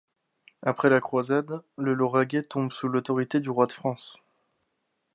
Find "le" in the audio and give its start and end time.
1.77-1.93